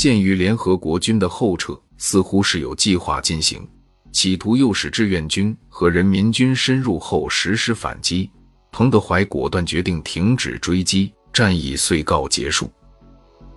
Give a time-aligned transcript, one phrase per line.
[0.00, 3.68] 鉴于联合国军的后撤似乎是有计划进行，
[4.12, 8.30] 企图诱使志愿军和人民军深入后实施反击，
[8.72, 12.72] 彭德怀果断决定停止追击，战役遂告结束。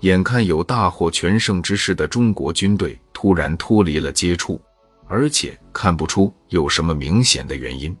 [0.00, 4.60] 眼看有大获全胜之势的中国军队突然脱离了接触，
[5.08, 7.96] 而且看不出有什么明显的原因。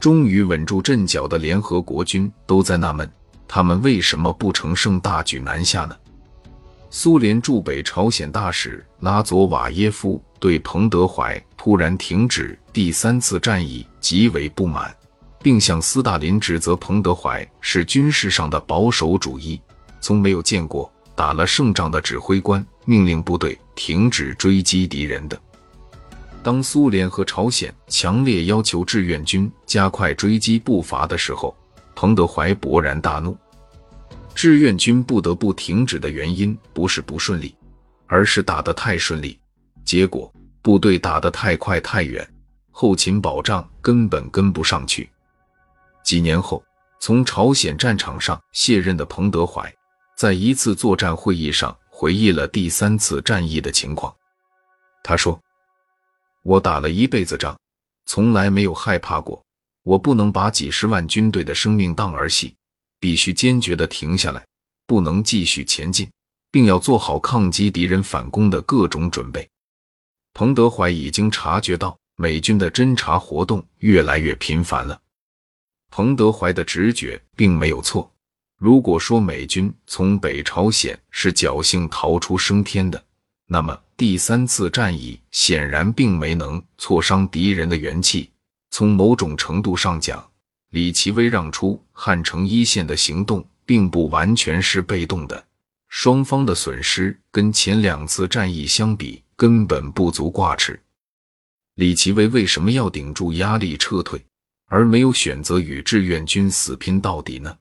[0.00, 3.08] 终于稳住阵脚的联合国军都在纳闷，
[3.46, 5.96] 他们为什么不乘胜大举南下呢？
[6.88, 14.94] 苏联驻北朝鲜大使拉佐瓦耶夫对彭德怀突然停止第三次战役极为不满，
[15.42, 19.60] 并向斯大林指责彭德怀是军事上的保守主义，
[20.00, 25.38] 从没有见过打了胜仗的指挥官命令部队停止追击敌人的。
[26.42, 31.54] 当苏联和朝鲜强烈要求志愿军加快追击步伐的时候，
[31.96, 33.36] 彭德怀勃然大怒。
[34.36, 37.56] 志愿军不得不停止的原因不是不顺利，
[38.06, 39.40] 而是打得太顺利，
[39.82, 42.28] 结果部队打得太快太远，
[42.70, 45.08] 后勤保障根本跟不上去。
[46.04, 46.62] 几年后，
[47.00, 49.74] 从朝鲜战场上卸任的彭德怀，
[50.18, 54.14] 在一次作战会议上回忆了第三次战役的情况，
[55.02, 55.40] 他说。
[56.42, 57.58] 我打了一辈子仗，
[58.04, 59.42] 从来没有害怕过。
[59.82, 62.54] 我不能把几十万军队的生命当儿戏，
[62.98, 64.44] 必须坚决的停下来，
[64.86, 66.08] 不能继续前进，
[66.50, 69.48] 并要做好抗击敌人反攻的各种准备。
[70.34, 75.00] 彭德怀已经察觉到美军的侦察活动越来越频繁了。
[75.90, 78.12] 彭德怀的直觉并没有错。
[78.58, 83.02] 如果说美军从北朝鲜是侥幸逃出升天的，
[83.46, 83.78] 那么。
[83.98, 88.30] 第三次战役显然并没能挫伤敌人的元气。
[88.68, 90.22] 从某种程度上讲，
[90.76, 95.46] 李奇微让出汉城一线的行动并不完全是被动的。
[95.88, 100.78] 双方的损失跟前两次战役相比根本不足挂齿。
[101.76, 104.22] 李奇微为什么要顶住压力撤退，
[104.66, 107.56] 而没有选择与志愿军死拼到底呢？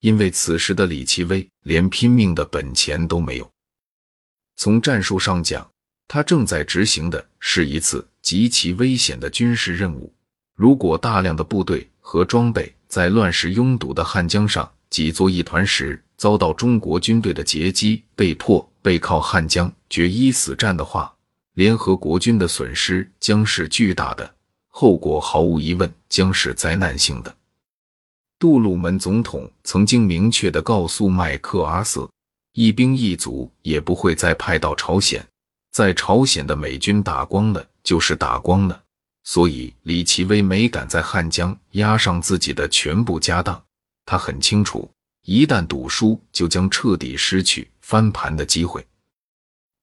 [0.00, 3.48] 因为此时的李奇微连拼命的本钱都没有。
[4.56, 5.70] 从战术上讲，
[6.08, 10.12] 他正在执行的是一次极其危险的军事任务。
[10.56, 21.14] 如果大量的部队和装备在乱石拥堵的汉江上挤作一团时，遭到中国军队的截击，被迫背靠汉江决一死战的话，
[21.52, 24.34] 联合国军的损失将是巨大的，
[24.68, 27.36] 后果毫无疑问将是灾难性的。
[28.38, 32.08] 杜鲁门总统曾经明确的告诉麦克阿瑟。
[32.54, 35.22] 一兵一卒也不会再派到朝鲜，
[35.72, 38.82] 在朝鲜的美军打光了就是打光了，
[39.26, 43.60] 所以李奇微没敢在汉江押上自己的全部家当。
[44.04, 44.88] 他很清楚，
[45.24, 48.86] 一旦赌输，就将彻底失去翻盘的机会。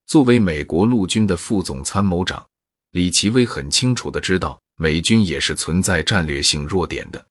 [0.05, 2.43] 作为美国陆军的副总参谋长，
[2.91, 7.23] 李奇微很清楚的知道，美军也是存在战略性弱点的，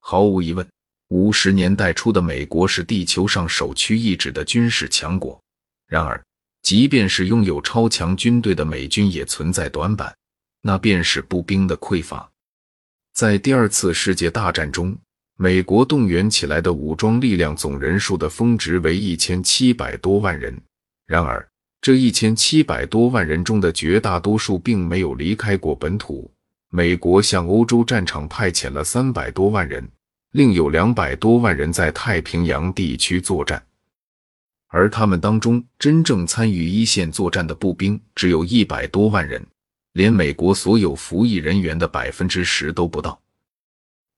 [0.00, 0.66] 毫无疑问。
[1.08, 5.38] 五十年代初的美国是地球上首屈一指的军事强国，
[5.86, 6.22] 然而，
[6.62, 10.14] 即便是拥有超强军队的美军也存在短板，
[10.68, 12.30] 那便是步兵的匮乏。
[13.14, 14.94] 在第二次世界大战中，
[15.38, 20.54] 美国动员起来的武装力量总人数的峰值为一千七百多万人，
[21.06, 21.48] 然而
[21.80, 26.30] 这一千七百多万人中的绝大多数并没有离开过本土。
[26.68, 29.88] 美国向欧洲战场派遣了三百多万人。
[30.32, 33.64] 另有两百多万人在太平洋地区作战，
[34.66, 39.42] 而他们当中真正参与一线作战的步兵只有一百多万人，
[39.98, 43.20] 连美国所有服役人员的百分之十都不到。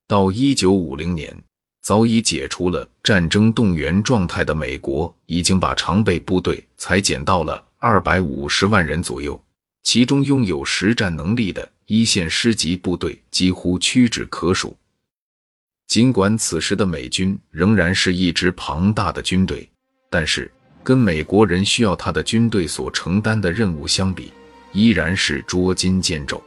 [0.07, 1.35] 到一九五零年，
[1.81, 9.43] 早已解除了战争动员状态的美国，已经把常备部队裁减到了二百五十万人左右，
[9.81, 14.77] 其中拥有实战能力的一线师级部队几乎屈指可数。
[15.87, 19.67] 尽管此时的美军仍然是一支庞大的军队，
[20.11, 20.51] 但是
[20.83, 24.31] 跟美国人需要他的军队所承担的任务相比，
[24.71, 26.41] 依然是捉襟见肘。